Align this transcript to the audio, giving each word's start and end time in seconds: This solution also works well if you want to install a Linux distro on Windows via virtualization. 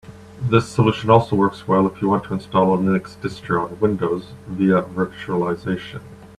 This 0.41 0.67
solution 0.67 1.11
also 1.11 1.35
works 1.35 1.67
well 1.67 1.85
if 1.85 2.01
you 2.01 2.09
want 2.09 2.23
to 2.23 2.33
install 2.33 2.73
a 2.73 2.77
Linux 2.79 3.15
distro 3.17 3.69
on 3.71 3.79
Windows 3.79 4.29
via 4.47 4.81
virtualization. 4.81 6.01